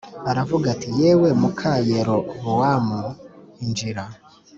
aravuga 0.29 0.65
ati 0.75 0.89
“Yewe 0.99 1.29
muka 1.41 1.71
Yerobowamu, 1.89 3.01
injira 3.63 4.05